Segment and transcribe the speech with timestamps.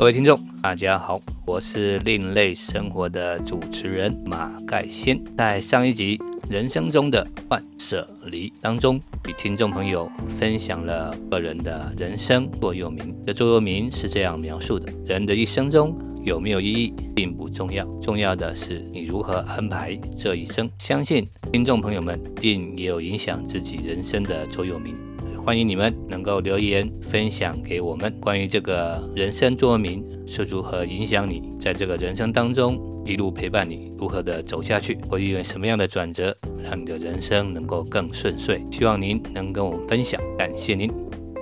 [0.00, 5.22] 各位听众，大家好，我是另类生活的主持人马盖先。
[5.36, 6.16] 在上一集
[6.50, 8.98] 《人生中的断舍离》当中，
[9.28, 13.14] 与听众朋友分享了个人的人生座右铭。
[13.26, 15.94] 这座右铭是这样描述的：人的一生中
[16.24, 20.70] 有没有意义并不重要，重要的是你如何安排这一生。
[20.78, 24.96] 相信听众朋友们定也有影响自己人生的座右铭。
[25.42, 38.62] 欢迎你们能够留言分享给我们，关于这个人生座右铭是如何影响你，在这个人生当中一路陪伴你如何的走下去，或因为什么样的转折让你的人生能够更顺遂。
[38.70, 40.92] 希望您能跟我们分享，感谢您。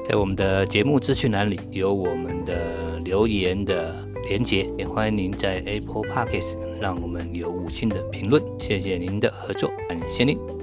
[0.08, 3.94] 在我们的节目资讯栏里有我们的留言的
[4.28, 8.42] 连接，也欢迎您在 Apple Podcast 让我们有五星的评论。
[8.58, 10.57] 谢谢您的合作，感谢您。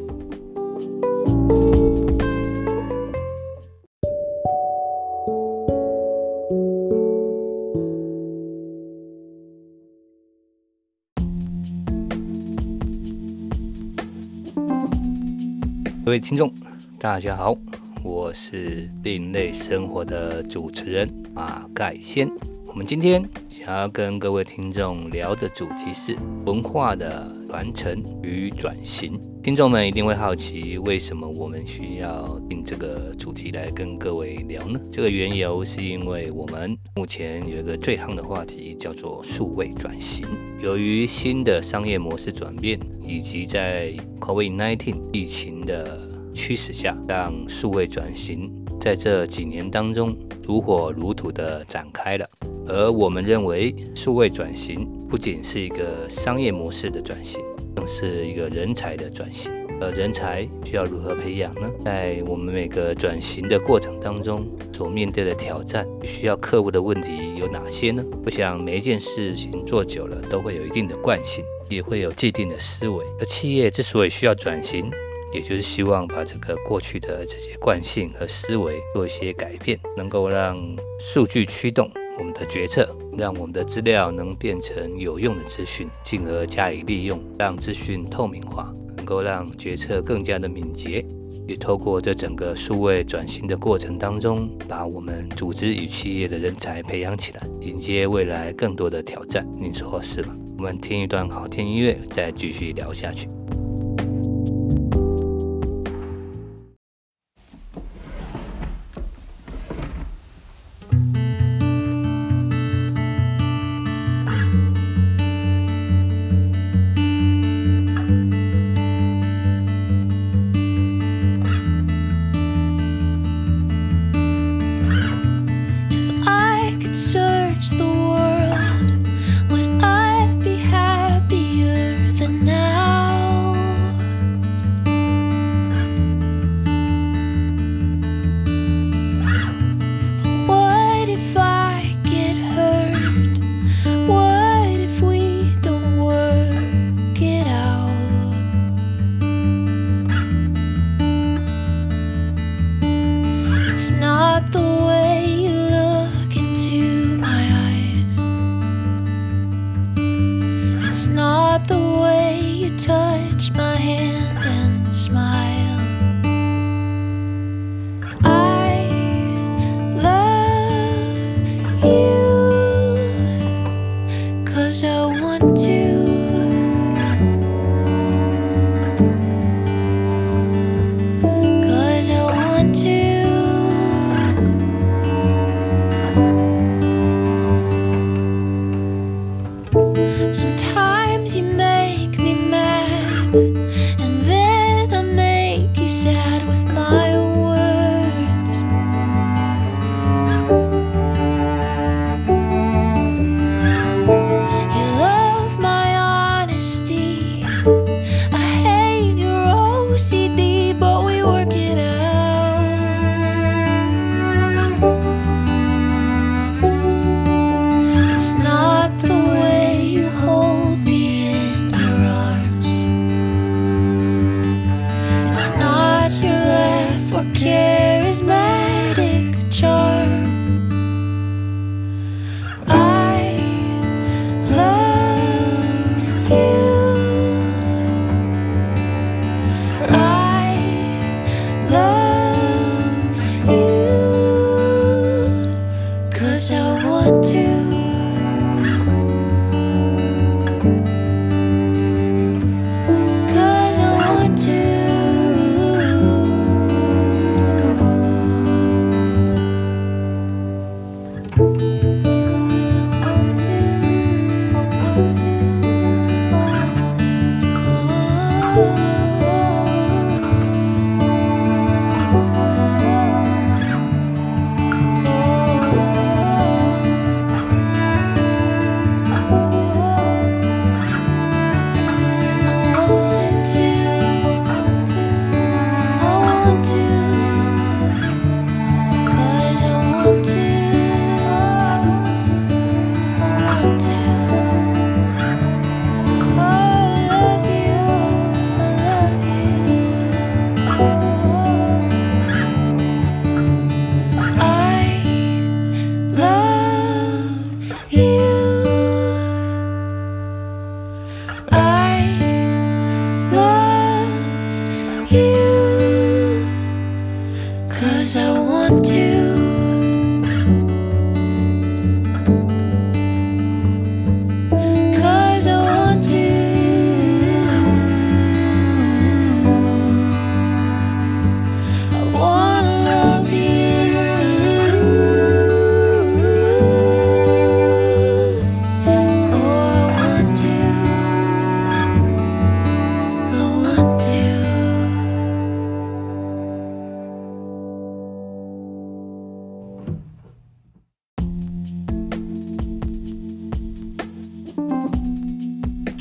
[16.06, 16.54] 各位听众，
[17.00, 17.58] 大家好，
[18.04, 22.30] 我是另类生活的主持人马盖先。
[22.68, 29.20] 我们今天想要跟各位听众聊的主题是文化的传承与转型。
[29.44, 34.80] 听众们一定会好奇，为什么我们需要定这个主题来跟各位聊呢？
[34.92, 40.26] 这个缘由是因为我们目前有一个最夯的话题，叫做数位转型。
[40.60, 46.00] 由于新的商业模式转变，以及在 COVID-19 疫情的
[46.34, 52.28] 驱使下，让数位转型在这几年当中如火如荼地展开了。
[52.68, 57.42] 而我们认为，数位转型不仅是一个商业模式的转型，
[57.76, 59.52] 更是一个人才的转型。
[59.82, 61.70] 而人才需要如何培养呢？
[61.84, 68.02] 在我们每个转型的过程当中，所面对的挑战、需要克服的问题有哪些呢？
[68.26, 73.06] 我想每一件事情做久了，都会有一定的惯性，也会有既定的思维。
[73.20, 74.90] 而企业之所以需要转型，
[75.34, 80.58] 也就是希望把这个过去的这些惯性和思维做一些改变，能够让
[80.98, 82.88] 数据驱动我们的决策，
[83.18, 88.74] 让我们的资料能变成有用的资讯，进而加以利用，让资讯透明化。
[88.98, 91.06] 能够让决策更加的敏捷，
[91.48, 99.48] 也透过这整个数位转型的过程当中，把我们组织与企业的人才培养起来，迎接未来更多的挑战。
[99.60, 100.36] 您说是吗？
[100.58, 103.28] 我们听一段好听音乐，再继续聊下去。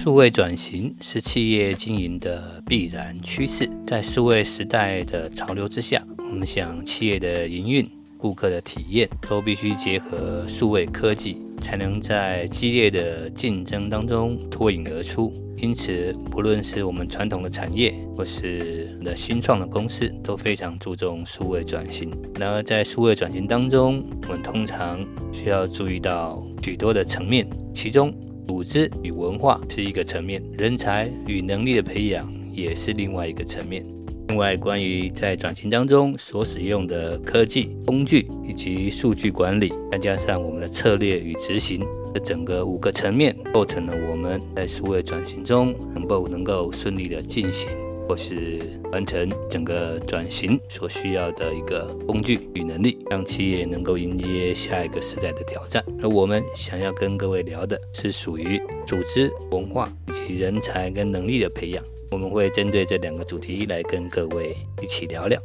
[0.05, 15.33] 数位转型是企业经营的必然趋势，在数位时代的潮流之下，我们想企业的营运、顾客的体验都必须结合数位科技，才能在激烈的竞争当中脱颖而出。
[15.57, 22.13] 因此，不论是我们传统的产业，或是的新创的公司，都非常注重数位转型。
[22.39, 25.03] 然而，在数位转型当中，我们通常
[25.33, 28.13] 需要注意到许多的层面，其中
[28.47, 33.85] 组织与文化是一个层面，人才与能力的培养也是另外一个层面。
[34.29, 41.85] 另外，关于在转型当中所使用的科技工具以及数据管理，再加上我们的策略与执行。
[42.15, 47.69] 这整个五个层面构成了我们在数位转型中能够能够顺利的进行，
[48.09, 48.61] 或是
[48.93, 55.85] 完成整个转型所需要的一个工具与能力，让企业能够迎接下一个时代的挑战。
[56.03, 65.41] 而我们想要跟各位聊的是属于组织文化以及人才跟能力的培养，我们会针对这两个主题来跟各位一起聊聊。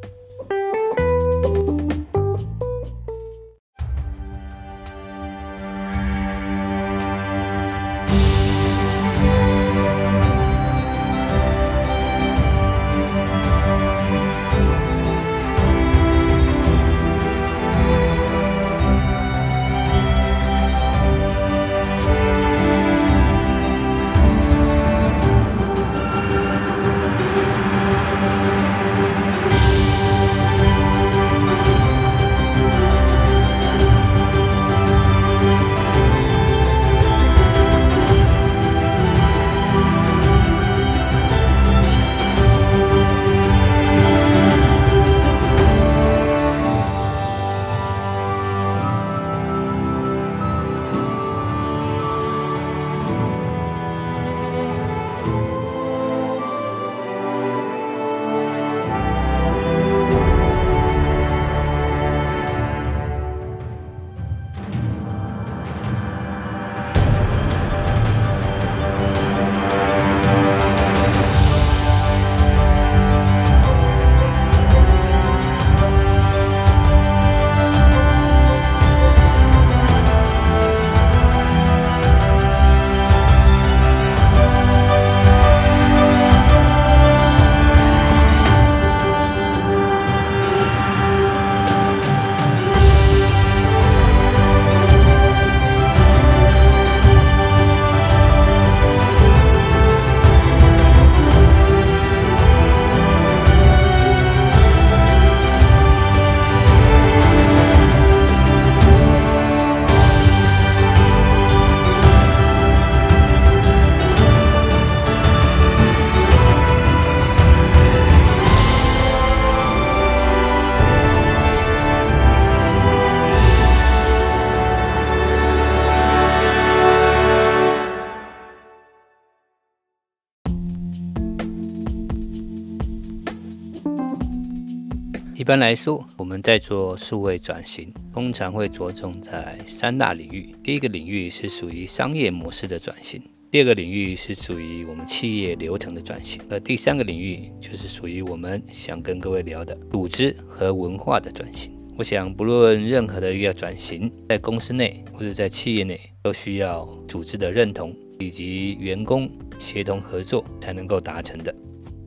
[135.40, 140.54] 一般来说，我们在做数位转型，通常会着重在三大领域。
[140.62, 151.72] 第一个领域是属于商业模式的转型，第二个领域是属于我们企业流程的转型，而第三个领域就是属于我们想跟各位聊的组织和文化的转型。
[151.96, 161.56] 我想，不论任何的一个转型，在公司内或者在企业内，都需要组织的认同以及员工协同合作才能够达成的。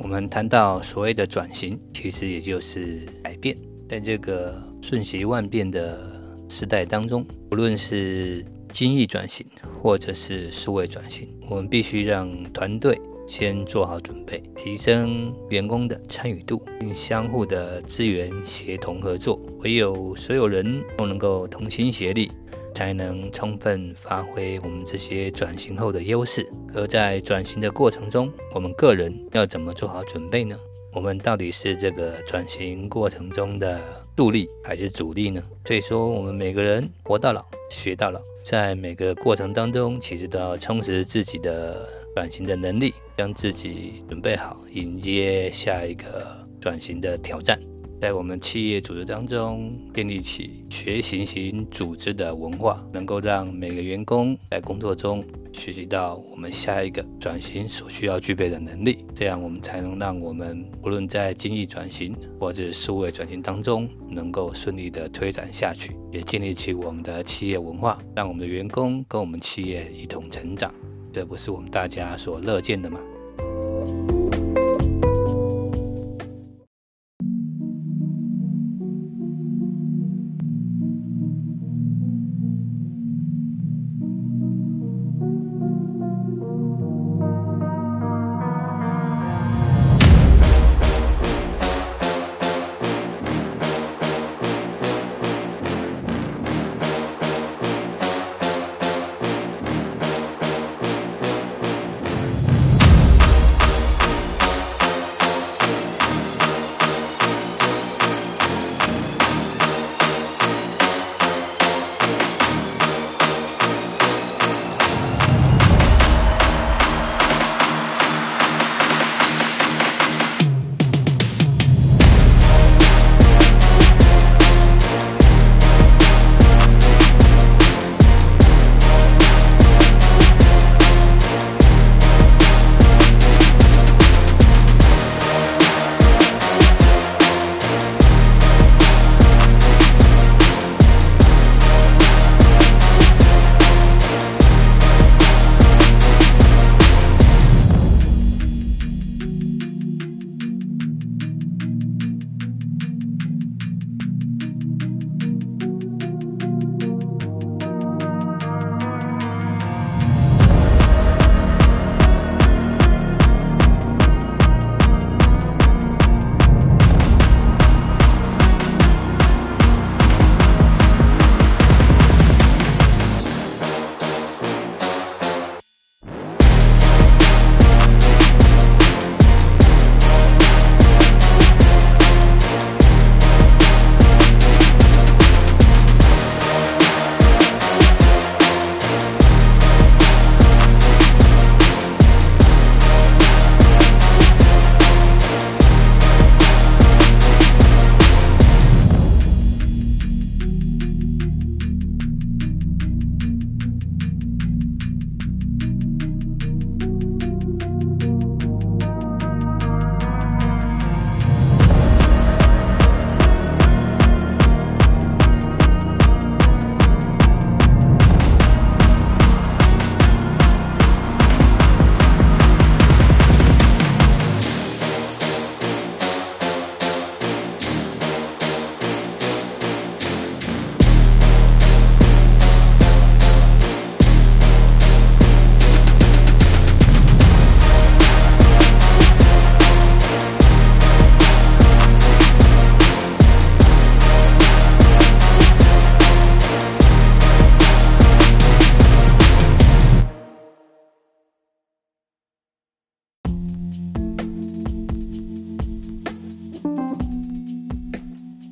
[0.02, 3.56] 我们谈到所谓的转型，其实也就是改变。
[3.88, 9.46] 在这个瞬息万变的时代当中，无论是精益转型，
[9.80, 19.40] 或者是数位转型，我们必须让团队先做好准备，提升员工的参与度，并相互的资源协同合作。
[19.60, 22.28] 唯有所有人都能够同心协力。
[22.74, 26.46] 才能充分发挥我们这些转型后的优势。
[26.74, 30.58] 而在转型的过程中，我们个人要怎么做好准备呢？
[30.94, 33.80] 我们到底是这个转型过程中的
[34.14, 35.42] 助力还是主力呢？
[35.64, 47.58] 所以说，我们每个人活到老学到老，在每个过程当中，其实都要充实自己的转型的能力，将自己准备好，迎接下一个转型的挑战。
[48.02, 70.74] 在我们企业组织当中建立起学习型组织的文化，能够让每个员工在工作中学习到我们下一个转型所需要具备的能力，这样我们才能让我们无论在经济转型或者数位转型当中能够顺利的推展下去，也建立起我们的企业文化，让我们的员工跟我们企业一同成长。
[71.12, 72.98] 这不是我们大家所乐见的吗？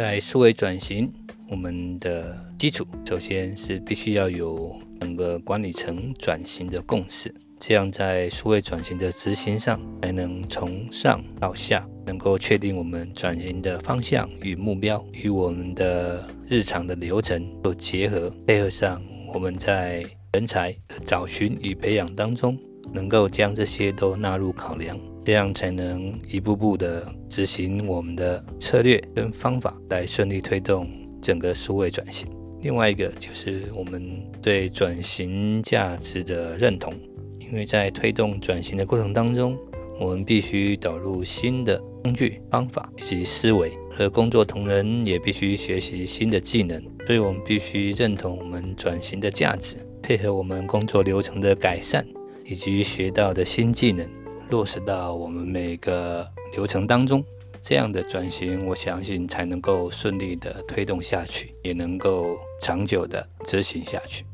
[0.01, 1.13] 在数位转型，
[1.47, 19.03] 我们的基础首先是必须要有整个管理层转型的共识，这样在数位转型的执行上，才能从上到下能够确定我们转型的方向与目标，与我们的日常的流程做结合，配合上
[19.35, 20.03] 我们在
[20.33, 22.59] 人才的找寻与培养当中，
[22.91, 24.99] 能够将这些都纳入考量。
[25.25, 30.89] 这样才能一步步的执行我们的策略跟方法，来顺利推动
[31.21, 32.29] 整个数位转型。
[32.63, 36.93] 另外一个就是我们对转型价值的认同，
[37.39, 39.57] 因为在推动转型的过程当中，
[39.99, 52.07] 我们必须导入新的工具、方法以及思维，和工作同仁也必须学习新的技能，所以我们必须认同我们转型的价值，配合我们工作流程的改善
[52.45, 54.07] 以及学到的新技能。
[54.51, 57.25] 落实到我们每个流程当中，
[57.63, 64.25] 这样的转型，我相信才能够顺利的推动下去，也能够长久的执行下去。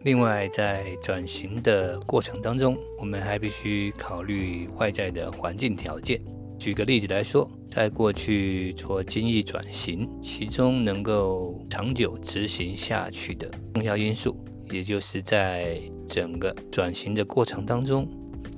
[0.00, 6.20] 另外，在转型的过程当中，我们还必须考虑外在的环境条件。
[6.58, 14.36] 举个例子来说，在过去做精益转型，其中能够长久执行下去的重要因素，
[14.70, 18.06] 也就是在整个转型的过程当中。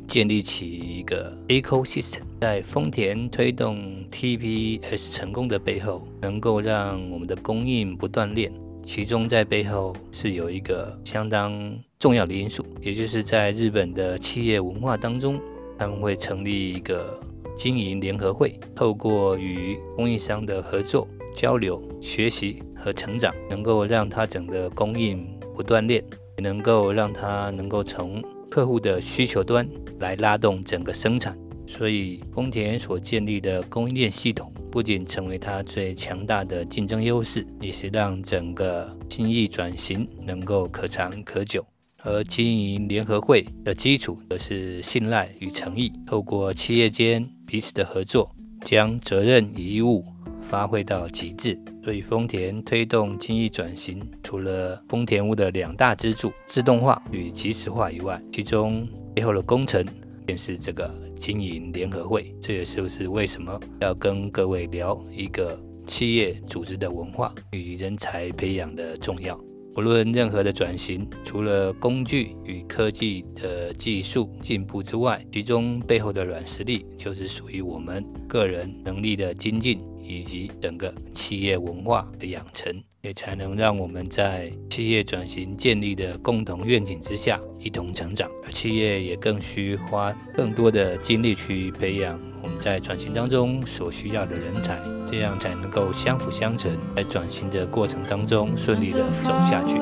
[0.09, 3.77] 建立起一个 ecosystem，在丰田推动
[4.11, 8.51] TPS 成功的背后，能够让我们的供应不断链。
[8.83, 15.39] 其中在背后是有一个相当重要的因素，也就是在日本的企业文化当中，
[15.79, 17.21] 他们会成立一个
[17.55, 25.23] 经营联合会，透过与供应商的合作、交流、学习和成长，能够让它整个供应
[25.55, 26.03] 不断链，
[26.39, 29.69] 也能够让它能够从客户的需求端
[30.01, 31.37] 来拉动整个生产。
[31.67, 41.63] 所以，丰田所建立的供应链系统，不仅成为它最强大的竞争优势，也是让整个精益转型能够可长可久。
[42.03, 45.93] 而经营联合会的基础，则是信赖与诚意。
[46.07, 48.35] 透过企业间彼此的合作，
[48.65, 50.03] 将责任与义务
[50.41, 51.59] 发挥到极致。
[51.83, 59.85] 所以，丰田推动精益转型，除了丰田屋的两大支柱——自动化与即时化以外，其中背后的工程
[60.27, 62.35] 便是这个经营联合会。
[62.41, 69.39] 这也就是为什么要跟各位聊一个企业组织的文化与人才培养的重要。
[69.79, 88.29] 无论任何的转型，除了工具与科技的技术进步之外，其中背后的软实力就是属于我们个人能力的精进，以及整个企业文化的养成，也才能让我们在企业转型建立的共同愿景之下一同成长。
[88.45, 94.79] 而企业也更需花更多的精力去培养我们在转型当中所需要的人才。
[95.11, 99.79] 这样才能够相辅相成，在转型的过程当中顺利的走下去。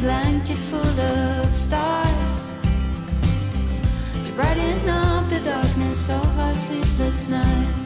[0.00, 2.52] Blanket full of stars
[4.24, 7.85] to brighten up the darkness of our sleepless nights.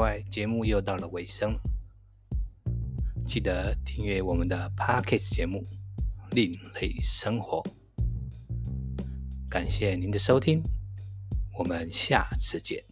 [0.00, 1.54] 很快，节目又到了尾声，
[3.26, 5.58] 记得订阅我们的 Podcast 节目
[6.34, 7.62] 《另类生活》。
[9.50, 10.62] 感谢您的收听，
[11.58, 12.89] 我们下次见。